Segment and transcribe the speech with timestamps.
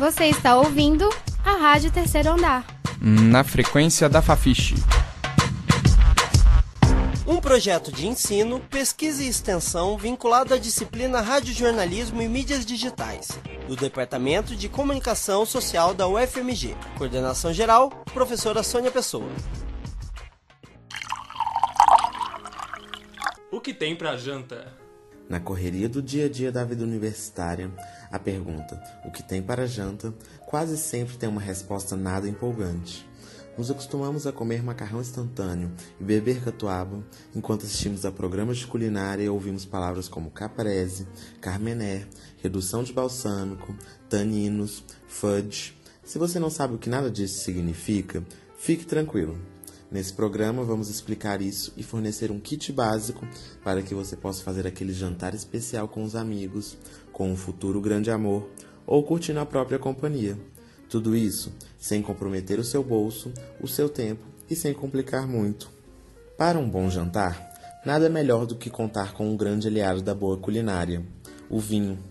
[0.00, 1.06] Você está ouvindo
[1.44, 2.64] a Rádio Terceiro Andar.
[3.02, 4.76] Na frequência da Fafiche.
[7.26, 13.28] Um projeto de ensino, pesquisa e extensão vinculado à disciplina Radiojornalismo e Mídias Digitais,
[13.68, 16.74] do Departamento de Comunicação Social da UFMG.
[16.96, 19.28] Coordenação geral, professora Sônia Pessoa.
[23.52, 24.79] O que tem pra janta?
[25.30, 27.70] Na correria do dia a dia da vida universitária,
[28.10, 30.12] a pergunta o que tem para janta
[30.44, 33.08] quase sempre tem uma resposta nada empolgante.
[33.56, 39.22] Nos acostumamos a comer macarrão instantâneo e beber catuaba enquanto assistimos a programas de culinária
[39.22, 41.06] e ouvimos palavras como caprese,
[41.40, 42.08] carmené,
[42.42, 43.72] redução de balsâmico,
[44.08, 45.78] taninos, fudge.
[46.02, 48.20] Se você não sabe o que nada disso significa,
[48.58, 49.38] fique tranquilo.
[49.90, 53.26] Nesse programa vamos explicar isso e fornecer um kit básico
[53.64, 56.78] para que você possa fazer aquele jantar especial com os amigos,
[57.12, 58.48] com um futuro grande amor
[58.86, 60.38] ou curtindo a própria companhia.
[60.88, 65.70] Tudo isso sem comprometer o seu bolso, o seu tempo e sem complicar muito.
[66.38, 67.50] Para um bom jantar,
[67.84, 71.04] nada melhor do que contar com um grande aliado da boa culinária,
[71.48, 72.09] o vinho.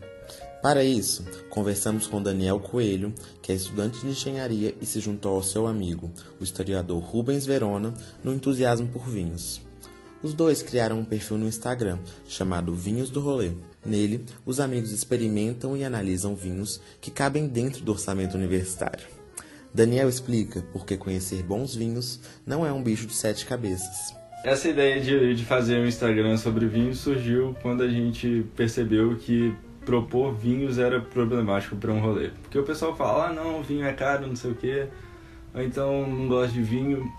[0.61, 5.43] Para isso, conversamos com Daniel Coelho, que é estudante de engenharia e se juntou ao
[5.43, 9.61] seu amigo, o historiador Rubens Verona, no entusiasmo por vinhos.
[10.21, 13.51] Os dois criaram um perfil no Instagram chamado Vinhos do Rolê.
[13.85, 19.07] Nele, os amigos experimentam e analisam vinhos que cabem dentro do orçamento universitário.
[19.73, 24.13] Daniel explica por que conhecer bons vinhos não é um bicho de sete cabeças.
[24.44, 29.55] Essa ideia de, de fazer um Instagram sobre vinhos surgiu quando a gente percebeu que
[29.89, 32.29] propor vinhos era problemático para um rolê.
[32.43, 34.85] Porque o pessoal fala, ah não, vinho é caro, não sei o quê,
[35.51, 37.11] ou então não gosto de vinho.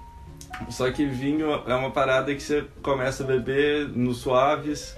[0.68, 4.96] Só que vinho é uma parada que você começa a beber nos suaves,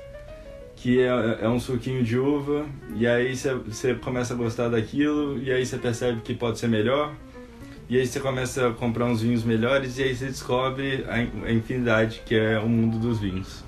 [0.76, 5.42] que é, é um suquinho de uva, e aí você, você começa a gostar daquilo,
[5.42, 7.14] e aí você percebe que pode ser melhor,
[7.88, 11.52] e aí você começa a comprar uns vinhos melhores, e aí você descobre a, a
[11.52, 13.64] infinidade que é o mundo dos vinhos.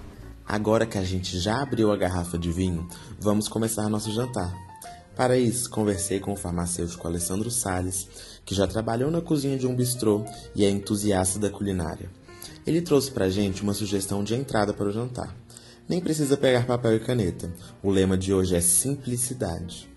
[0.46, 2.86] Agora que a gente já abriu a garrafa de vinho,
[3.18, 4.54] vamos começar nosso jantar.
[5.16, 9.74] Para isso, conversei com o farmacêutico Alessandro Sales, que já trabalhou na cozinha de um
[9.74, 10.22] bistrô
[10.54, 12.10] e é entusiasta da culinária.
[12.66, 15.34] Ele trouxe pra gente uma sugestão de entrada para o jantar.
[15.88, 17.50] Nem precisa pegar papel e caneta.
[17.82, 19.88] O lema de hoje é simplicidade.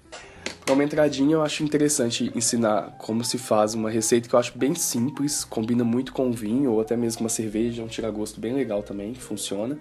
[0.65, 4.57] Para uma entradinha, eu acho interessante ensinar como se faz uma receita que eu acho
[4.57, 8.83] bem simples, combina muito com vinho ou até mesmo uma cerveja, um tira-gosto bem legal
[8.83, 9.77] também, que funciona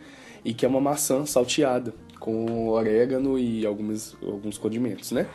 [0.47, 5.27] e que é uma maçã salteada com orégano e alguns, alguns condimentos, né?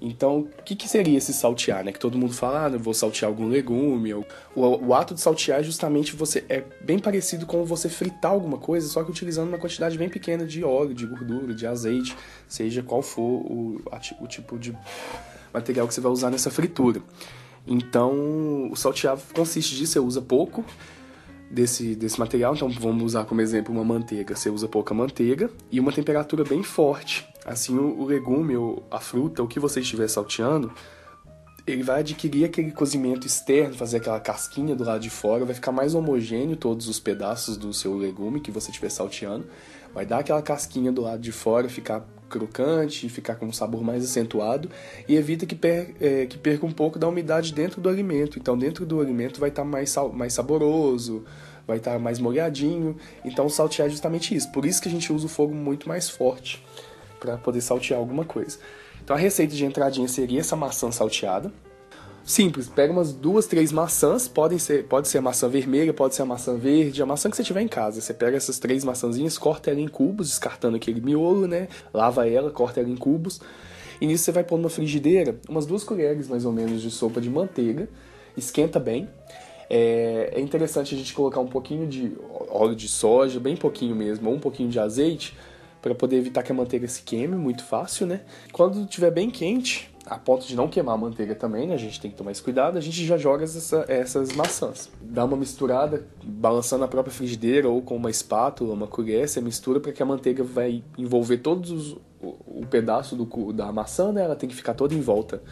[0.00, 1.90] Então, o que, que seria esse saltear, né?
[1.90, 4.14] Que todo mundo fala, ah, eu vou saltear algum legume.
[4.14, 8.58] O, o, ato de saltear é justamente você é bem parecido com você fritar alguma
[8.58, 12.16] coisa, só que utilizando uma quantidade bem pequena de óleo, de gordura, de azeite,
[12.46, 13.80] seja qual for o,
[14.20, 14.76] o tipo de
[15.52, 17.00] material que você vai usar nessa fritura.
[17.66, 20.64] Então, o saltear consiste disso, você usa pouco,
[21.50, 22.54] desse, desse material.
[22.54, 24.34] Então vamos usar como exemplo uma manteiga.
[24.34, 27.26] Você usa pouca manteiga e uma temperatura bem forte.
[27.44, 30.72] Assim o, o legume, ou a fruta, o que você estiver salteando,
[31.66, 35.72] ele vai adquirir aquele cozimento externo, fazer aquela casquinha do lado de fora, vai ficar
[35.72, 39.46] mais homogêneo todos os pedaços do seu legume que você estiver salteando.
[39.94, 44.04] Vai dar aquela casquinha do lado de fora, ficar crocante, ficar com um sabor mais
[44.04, 44.68] acentuado
[45.06, 48.38] e evita que, per, é, que perca um pouco da umidade dentro do alimento.
[48.38, 51.24] Então, dentro do alimento vai estar tá mais, mais saboroso,
[51.66, 52.96] vai estar tá mais molhadinho.
[53.24, 54.50] Então, saltear é justamente isso.
[54.50, 56.64] Por isso que a gente usa o fogo muito mais forte
[57.20, 58.58] para poder saltear alguma coisa.
[59.02, 61.52] Então, a receita de entradinha seria essa maçã salteada.
[62.24, 66.22] Simples, pega umas duas, três maçãs, podem ser, pode ser a maçã vermelha, pode ser
[66.22, 68.00] a maçã verde, a maçã que você tiver em casa.
[68.00, 71.68] Você pega essas três maçãzinhas, corta ela em cubos, descartando aquele miolo, né?
[71.92, 73.42] Lava ela, corta ela em cubos.
[74.00, 77.20] E nisso você vai pôr numa frigideira umas duas colheres mais ou menos de sopa
[77.20, 77.90] de manteiga,
[78.34, 79.06] esquenta bem.
[79.68, 82.16] É, é interessante a gente colocar um pouquinho de
[82.48, 85.36] óleo de soja, bem pouquinho mesmo, ou um pouquinho de azeite,
[85.82, 88.22] para poder evitar que a manteiga se queime, muito fácil, né?
[88.50, 91.74] Quando estiver bem quente, a ponto de não queimar a manteiga também, né?
[91.74, 92.76] A gente tem que tomar esse cuidado.
[92.76, 94.90] A gente já joga essa, essas maçãs.
[95.00, 99.80] Dá uma misturada, balançando a própria frigideira ou com uma espátula, uma colher, você mistura
[99.80, 104.22] para que a manteiga vai envolver todos os, o, o pedaço do, da maçã, né?
[104.22, 105.42] Ela tem que ficar toda em volta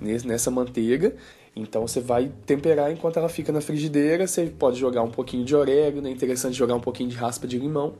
[0.00, 1.16] nessa manteiga
[1.56, 4.26] então você vai temperar enquanto ela fica na frigideira.
[4.26, 7.58] Você pode jogar um pouquinho de orégano, é interessante jogar um pouquinho de raspa de
[7.58, 7.94] limão.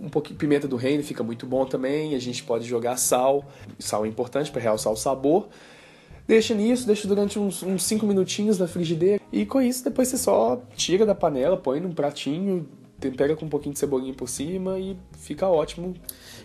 [0.00, 2.14] Um pouquinho pimenta do reino fica muito bom também.
[2.14, 3.44] A gente pode jogar sal.
[3.76, 5.48] Sal é importante para realçar o sabor.
[6.28, 9.20] Deixa nisso, deixa durante uns 5 minutinhos na frigideira.
[9.32, 12.68] E com isso, depois você só tira da panela, põe num pratinho,
[13.00, 15.92] tempera com um pouquinho de cebolinha por cima e fica ótimo.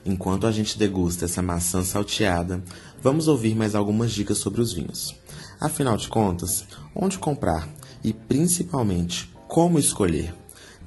[0.04, 2.64] Enquanto a gente degusta essa maçã salteada,
[3.00, 5.16] vamos ouvir mais algumas dicas sobre os vinhos.
[5.60, 7.68] Afinal de contas, onde comprar
[8.04, 10.34] e principalmente como escolher?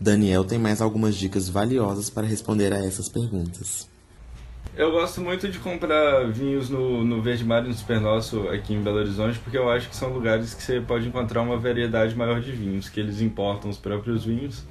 [0.00, 3.88] Daniel tem mais algumas dicas valiosas para responder a essas perguntas.
[4.76, 8.72] Eu gosto muito de comprar vinhos no, no Verde Mar e no Super Nosso aqui
[8.72, 12.14] em Belo Horizonte, porque eu acho que são lugares que você pode encontrar uma variedade
[12.14, 14.64] maior de vinhos, que eles importam os próprios vinhos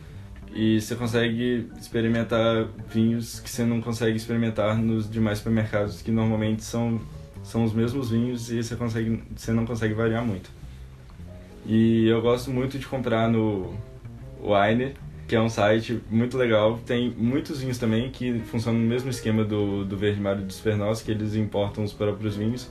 [0.54, 6.64] e você consegue experimentar vinhos que você não consegue experimentar nos demais supermercados, que normalmente
[6.64, 7.00] são,
[7.44, 10.50] são os mesmos vinhos e você, consegue, você não consegue variar muito.
[11.66, 13.74] E eu gosto muito de comprar no
[14.42, 14.94] Wine,
[15.28, 16.80] que é um site muito legal.
[16.86, 20.52] Tem muitos vinhos também que funcionam no mesmo esquema do, do Verde Mar e do
[20.52, 22.70] Supernoss, que eles importam os próprios vinhos.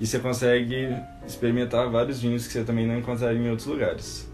[0.00, 0.94] E você consegue
[1.26, 4.30] experimentar vários vinhos que você também não encontraria em outros lugares.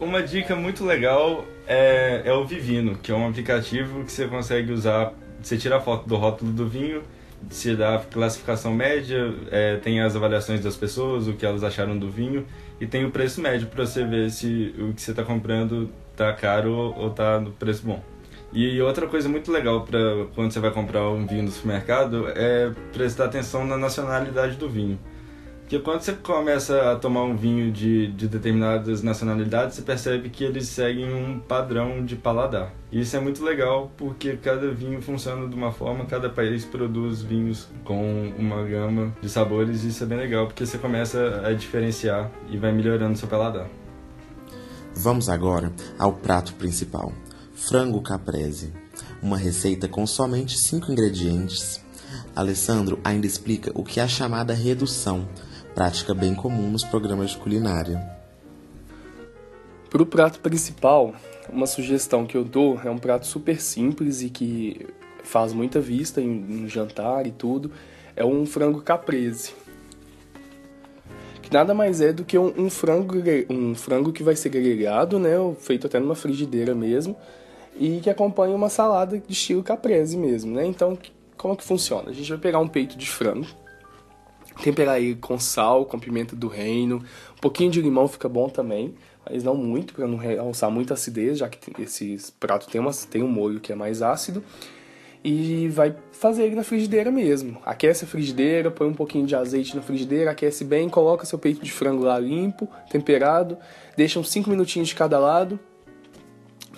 [0.00, 4.72] Uma dica muito legal é, é o Vivino, que é um aplicativo que você consegue
[4.72, 5.12] usar.
[5.40, 7.02] Você tira a foto do rótulo do vinho,
[7.48, 11.98] se dá a classificação média, é, tem as avaliações das pessoas, o que elas acharam
[11.98, 12.46] do vinho,
[12.80, 16.32] e tem o preço médio para você ver se o que você está comprando tá
[16.32, 18.02] caro ou tá no preço bom.
[18.52, 22.72] E outra coisa muito legal para quando você vai comprar um vinho no supermercado é
[22.92, 24.98] prestar atenção na nacionalidade do vinho.
[25.70, 30.42] Porque quando você começa a tomar um vinho de, de determinadas nacionalidades, você percebe que
[30.42, 32.74] eles seguem um padrão de paladar.
[32.90, 37.22] E isso é muito legal porque cada vinho funciona de uma forma, cada país produz
[37.22, 41.52] vinhos com uma gama de sabores e isso é bem legal porque você começa a
[41.52, 43.68] diferenciar e vai melhorando seu paladar.
[44.92, 47.12] Vamos agora ao prato principal:
[47.54, 48.72] frango caprese.
[49.22, 51.80] Uma receita com somente cinco ingredientes.
[52.34, 55.28] Alessandro ainda explica o que é a chamada redução
[55.74, 58.00] prática bem comum nos programas de culinária.
[59.88, 61.14] Para o prato principal,
[61.48, 64.86] uma sugestão que eu dou é um prato super simples e que
[65.22, 67.70] faz muita vista em, jantar e tudo,
[68.14, 69.52] é um frango caprese.
[71.42, 73.16] Que nada mais é do que um, um frango,
[73.48, 77.16] um frango que vai ser grelhado, né, feito até numa frigideira mesmo,
[77.76, 80.66] e que acompanha uma salada de estilo caprese mesmo, né?
[80.66, 80.98] Então,
[81.36, 82.10] como que funciona?
[82.10, 83.46] A gente vai pegar um peito de frango,
[84.62, 87.02] temperar ele com sal, com pimenta do reino,
[87.36, 88.94] um pouquinho de limão fica bom também,
[89.28, 93.22] mas não muito, para não realçar muita acidez, já que esse prato tem, uma, tem
[93.22, 94.42] um molho que é mais ácido.
[95.22, 97.60] E vai fazer ele na frigideira mesmo.
[97.66, 101.62] Aquece a frigideira, põe um pouquinho de azeite na frigideira, aquece bem, coloca seu peito
[101.62, 103.58] de frango lá limpo, temperado,
[103.96, 105.60] deixa uns 5 minutinhos de cada lado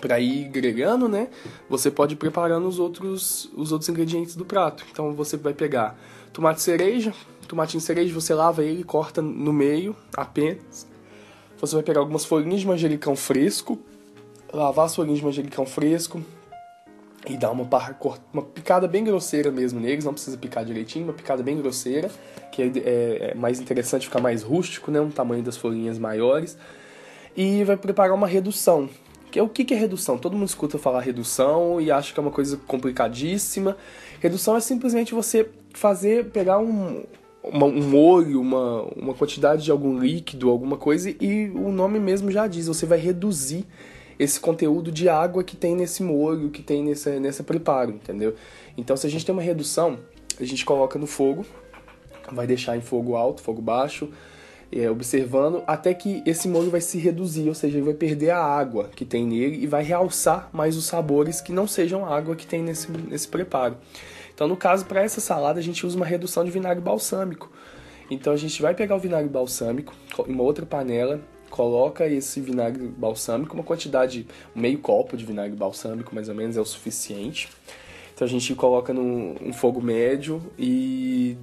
[0.00, 1.28] para ir grelhando, né?
[1.70, 4.84] Você pode ir preparando os outros, os outros ingredientes do prato.
[4.90, 5.96] Então você vai pegar
[6.32, 7.14] tomate cereja,
[7.46, 10.86] tomatinho cereja, você lava ele, corta no meio apenas.
[11.60, 13.78] Você vai pegar algumas folhinhas de manjericão fresco,
[14.52, 16.22] lavar as folhinhas de manjericão fresco
[17.28, 17.68] e dar uma,
[18.32, 22.10] uma picada bem grosseira mesmo neles, não precisa picar direitinho, uma picada bem grosseira,
[22.50, 26.58] que é, é, é mais interessante ficar mais rústico, né, um tamanho das folhinhas maiores.
[27.36, 28.90] E vai preparar uma redução,
[29.38, 30.18] é o que é redução?
[30.18, 33.76] Todo mundo escuta falar redução e acha que é uma coisa complicadíssima.
[34.20, 37.04] Redução é simplesmente você fazer, pegar um,
[37.42, 42.30] uma, um molho, uma, uma quantidade de algum líquido, alguma coisa, e o nome mesmo
[42.30, 43.66] já diz, você vai reduzir
[44.18, 48.34] esse conteúdo de água que tem nesse molho, que tem nesse, nesse preparo, entendeu?
[48.76, 49.98] Então, se a gente tem uma redução,
[50.38, 51.44] a gente coloca no fogo,
[52.30, 54.08] vai deixar em fogo alto, fogo baixo,
[54.70, 58.42] é, observando até que esse molho vai se reduzir, ou seja, ele vai perder a
[58.42, 62.46] água que tem nele e vai realçar mais os sabores que não sejam água que
[62.46, 63.76] tem nesse, nesse preparo.
[64.34, 67.50] Então, no caso, para essa salada, a gente usa uma redução de vinagre balsâmico.
[68.10, 69.94] Então, a gente vai pegar o vinagre balsâmico
[70.26, 71.20] em uma outra panela,
[71.50, 76.60] coloca esse vinagre balsâmico, uma quantidade, meio copo de vinagre balsâmico, mais ou menos, é
[76.60, 77.48] o suficiente.
[78.14, 81.36] Então, a gente coloca num um fogo médio e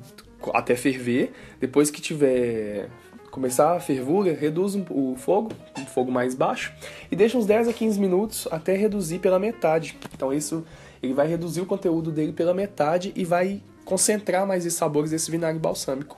[0.53, 1.31] até ferver.
[1.59, 2.89] Depois que tiver
[3.29, 6.73] começar a fervura, reduz o fogo, um fogo mais baixo,
[7.11, 9.97] e deixa uns 10 a 15 minutos até reduzir pela metade.
[10.13, 10.65] Então isso
[11.01, 15.31] ele vai reduzir o conteúdo dele pela metade e vai concentrar mais os sabores desse
[15.31, 16.17] vinagre balsâmico.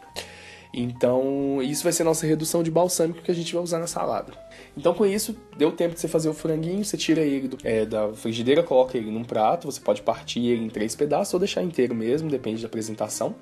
[0.73, 4.31] Então, isso vai ser nossa redução de balsâmico que a gente vai usar na salada.
[4.75, 7.85] Então, com isso, deu tempo de você fazer o franguinho, você tira ele do, é,
[7.85, 11.61] da frigideira, coloca ele num prato, você pode partir ele em três pedaços ou deixar
[11.61, 13.35] inteiro mesmo, depende da apresentação.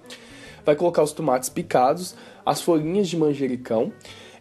[0.66, 3.94] Vai colocar os tomates picados, as folhinhas de manjericão,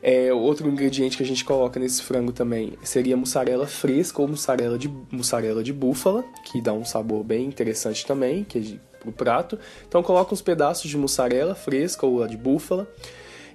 [0.03, 4.79] é, outro ingrediente que a gente coloca nesse frango também seria mussarela fresca ou mussarela
[4.79, 9.59] de, mussarela de búfala, que dá um sabor bem interessante também, que é pro prato.
[9.87, 12.87] Então coloca uns pedaços de mussarela fresca ou de búfala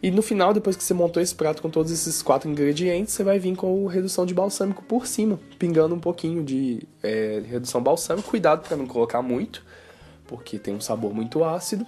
[0.02, 3.24] E no final, depois que você montou esse prato com todos esses quatro ingredientes, você
[3.24, 8.28] vai vir com redução de balsâmico por cima, pingando um pouquinho de é, redução balsâmica.
[8.28, 9.64] Cuidado para não colocar muito,
[10.28, 11.86] porque tem um sabor muito ácido.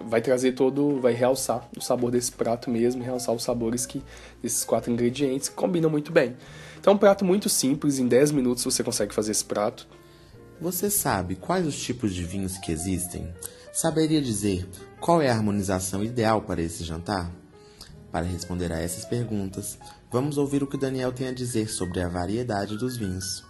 [0.00, 4.02] Vai trazer todo, vai realçar o sabor desse prato mesmo, realçar os sabores que
[4.42, 6.36] desses quatro ingredientes combinam muito bem.
[6.78, 9.86] Então, é um prato muito simples, em 10 minutos você consegue fazer esse prato.
[10.60, 13.32] Você sabe quais os tipos de vinhos que existem?
[13.72, 14.68] Saberia dizer
[15.00, 17.30] qual é a harmonização ideal para esse jantar?
[18.10, 19.76] Para responder a essas perguntas,
[20.10, 23.44] vamos ouvir o que Daniel tem a dizer sobre a variedade dos vinhos.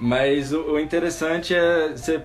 [0.00, 2.24] Mas o, interessante é você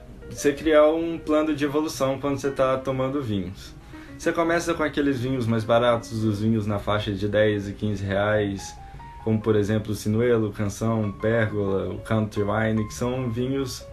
[0.58, 3.74] criar um plano de evolução quando você está tomando vinhos.
[4.18, 8.04] Você começa com aqueles vinhos mais baratos, os vinhos na faixa de 10 e 15
[8.04, 8.76] reais,
[9.24, 13.86] como por exemplo o Sinuelo, Canção, Pérgola, o Country Wine, que são vinhos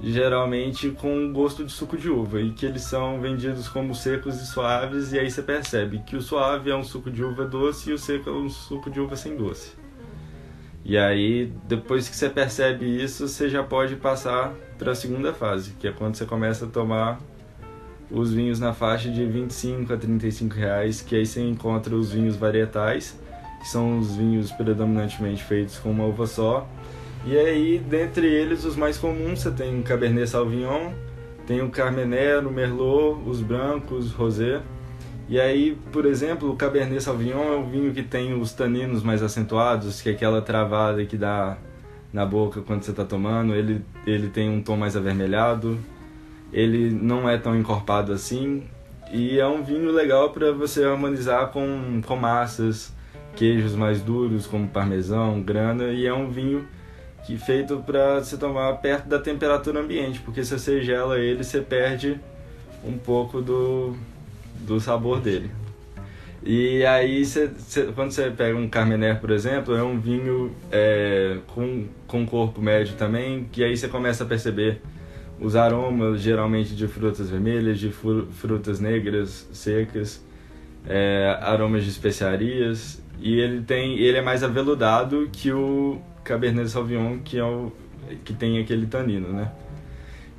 [0.00, 4.46] geralmente com gosto de suco de uva e que eles são vendidos como secos e
[4.46, 7.92] suaves e aí você percebe que o suave é um suco de uva doce e
[7.92, 9.81] o seco é um suco de uva sem doce.
[10.84, 15.72] E aí depois que você percebe isso, você já pode passar para a segunda fase,
[15.78, 17.20] que é quando você começa a tomar
[18.10, 22.36] os vinhos na faixa de 25 a 35 reais, que aí você encontra os vinhos
[22.36, 23.18] varietais,
[23.60, 26.68] que são os vinhos predominantemente feitos com uma uva só
[27.24, 30.92] e aí, dentre eles, os mais comuns, você tem o Cabernet Sauvignon,
[31.46, 34.60] tem o Carmener, o Merlot, os brancos, rosé.
[35.32, 39.22] E aí, por exemplo, o Cabernet Sauvignon é o vinho que tem os taninos mais
[39.22, 41.56] acentuados, que é aquela travada que dá
[42.12, 43.54] na boca quando você está tomando.
[43.54, 45.78] Ele, ele tem um tom mais avermelhado,
[46.52, 48.64] ele não é tão encorpado assim.
[49.10, 52.92] E é um vinho legal para você harmonizar com, com massas,
[53.34, 55.84] queijos mais duros, como parmesão, grana.
[55.84, 56.68] E é um vinho
[57.26, 61.62] que feito para se tomar perto da temperatura ambiente, porque se você gela ele, você
[61.62, 62.20] perde
[62.84, 63.96] um pouco do,
[64.60, 65.50] do sabor dele.
[66.44, 71.38] E aí, você, você, quando você pega um Carmener, por exemplo, é um vinho é,
[71.46, 74.80] com, com corpo médio também, que aí você começa a perceber
[75.40, 80.24] os aromas, geralmente de frutas vermelhas, de frutas negras, secas,
[80.88, 87.18] é, aromas de especiarias, e ele tem ele é mais aveludado que o Cabernet Sauvignon,
[87.18, 87.72] que é o
[88.24, 89.50] que tem aquele tanino, né?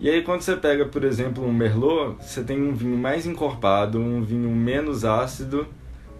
[0.03, 4.01] E aí quando você pega, por exemplo, um Merlot, você tem um vinho mais encorpado,
[4.01, 5.65] um vinho menos ácido,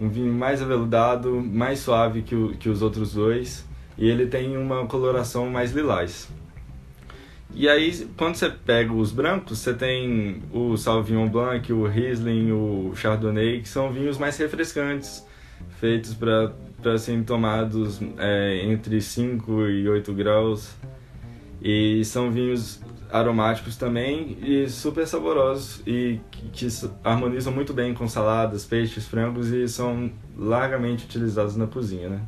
[0.00, 3.62] um vinho mais aveludado, mais suave que, o, que os outros dois,
[3.98, 6.30] e ele tem uma coloração mais lilás.
[7.54, 12.94] E aí, quando você pega os brancos, você tem o Sauvignon Blanc, o Riesling, o
[12.96, 15.26] Chardonnay, que são vinhos mais refrescantes,
[15.78, 20.74] feitos para serem tomados é, entre 5 e 8 graus.
[21.62, 22.80] E são vinhos
[23.14, 29.50] aromáticos também e super saborosos e que, que, harmonizam muito bem com saladas, peixes, frangos
[29.50, 32.22] e são largamente utilizados na cozinha, né?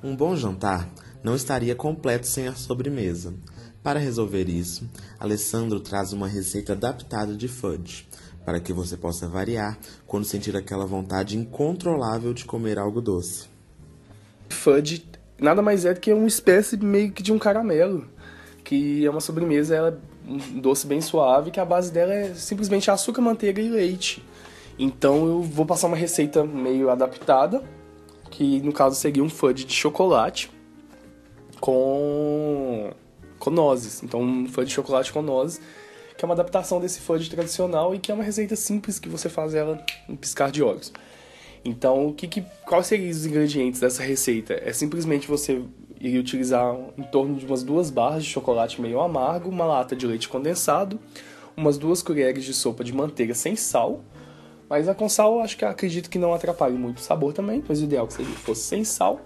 [0.00, 0.88] Um bom jantar
[1.24, 3.34] não estaria completo sem a sobremesa.
[3.82, 8.06] Para resolver isso, Alessandro traz uma receita adaptada de fudge,
[8.44, 13.48] para que você possa variar quando sentir aquela vontade incontrolável de comer algo doce.
[14.50, 15.04] Fudge
[15.36, 18.06] nada mais é do que uma espécie meio que de um caramelo,
[18.70, 22.34] que é uma sobremesa, ela é um doce bem suave, que a base dela é
[22.34, 24.24] simplesmente açúcar, manteiga e leite.
[24.78, 27.64] Então eu vou passar uma receita meio adaptada,
[28.30, 30.52] que no caso seria um fudge de chocolate
[31.60, 32.92] com
[33.40, 34.04] com nozes.
[34.04, 35.60] Então um fudge de chocolate com nozes
[36.16, 39.28] que é uma adaptação desse fudge tradicional e que é uma receita simples que você
[39.28, 40.92] faz ela em piscar de olhos.
[41.64, 44.54] Então, o que, que quais seriam os ingredientes dessa receita?
[44.62, 45.62] É simplesmente você
[46.00, 50.06] iria utilizar em torno de umas duas barras de chocolate meio amargo, uma lata de
[50.06, 50.98] leite condensado,
[51.56, 54.02] umas duas colheres de sopa de manteiga sem sal,
[54.68, 57.80] mas a com sal acho que acredito que não atrapalhe muito o sabor também, mas
[57.80, 59.20] o ideal é que seria fosse sem sal.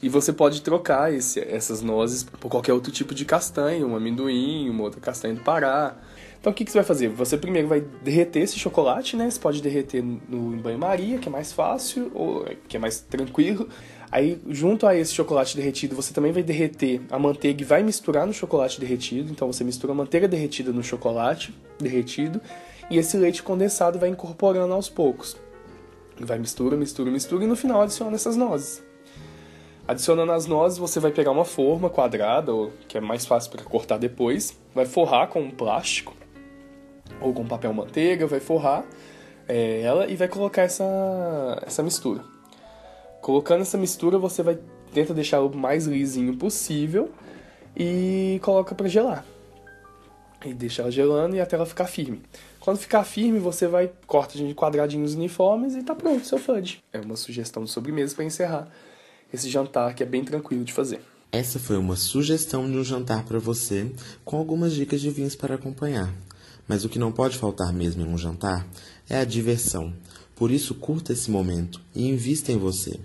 [0.00, 4.70] E você pode trocar esse, essas nozes por qualquer outro tipo de castanha, um amendoim,
[4.70, 5.96] uma outra castanha do Pará,
[6.40, 7.08] então o que, que você vai fazer?
[7.08, 9.28] Você primeiro vai derreter esse chocolate, né?
[9.28, 13.68] Você pode derreter no banho-maria, que é mais fácil, ou que é mais tranquilo.
[14.10, 18.26] Aí, junto a esse chocolate derretido, você também vai derreter a manteiga e vai misturar
[18.26, 19.30] no chocolate derretido.
[19.30, 22.40] Então você mistura a manteiga derretida no chocolate derretido
[22.90, 25.36] e esse leite condensado vai incorporando aos poucos.
[26.18, 28.82] Vai mistura, mistura, mistura e no final adiciona essas nozes.
[29.86, 32.52] Adicionando as nozes, você vai pegar uma forma quadrada,
[32.86, 36.14] que é mais fácil para cortar depois, vai forrar com um plástico
[37.20, 38.84] ou com papel manteiga, vai forrar
[39.46, 42.22] é, ela e vai colocar essa, essa mistura.
[43.20, 44.58] Colocando essa mistura, você vai
[44.92, 47.10] tenta deixar o mais lisinho possível
[47.76, 49.24] e coloca para gelar.
[50.44, 52.22] E deixa ela gelando e até ela ficar firme.
[52.60, 56.82] Quando ficar firme, você vai, corta de quadradinhos uniformes e tá pronto, seu fudge.
[56.92, 58.68] É uma sugestão de sobremesa para encerrar
[59.32, 61.00] esse jantar que é bem tranquilo de fazer.
[61.30, 63.90] Essa foi uma sugestão de um jantar para você,
[64.24, 66.12] com algumas dicas de vinhos para acompanhar.
[66.66, 68.66] Mas o que não pode faltar mesmo em um jantar
[69.08, 69.92] é a diversão.
[70.38, 73.00] Por isso, curta esse momento e invista em você.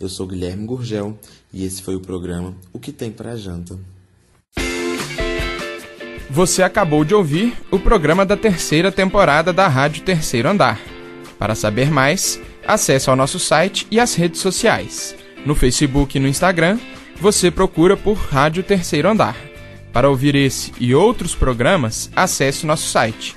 [0.00, 1.18] Eu sou Guilherme Gurgel
[1.52, 3.78] e esse foi o programa O que tem para janta.
[6.30, 10.80] Você acabou de ouvir o programa da terceira temporada da Rádio Terceiro Andar.
[11.38, 15.14] Para saber mais, acesse ao nosso site e as redes sociais.
[15.44, 16.78] No Facebook e no Instagram,
[17.20, 19.36] você procura por Rádio Terceiro Andar.
[19.92, 23.36] Para ouvir esse e outros programas, acesse nosso site